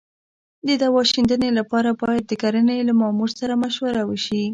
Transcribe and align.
د 0.67 0.69
دوا 0.83 1.01
شیندنې 1.11 1.49
لپاره 1.59 1.89
باید 2.01 2.23
د 2.27 2.33
کرنې 2.41 2.77
له 2.87 2.93
مامور 3.01 3.29
سره 3.39 3.53
مشوره 3.63 4.01
وشي. 4.09 4.43